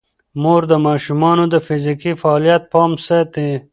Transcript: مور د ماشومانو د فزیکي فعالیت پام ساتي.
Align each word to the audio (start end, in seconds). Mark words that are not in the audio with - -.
مور 0.41 0.61
د 0.71 0.73
ماشومانو 0.87 1.43
د 1.49 1.55
فزیکي 1.67 2.11
فعالیت 2.21 2.63
پام 2.73 2.91
ساتي. 3.07 3.49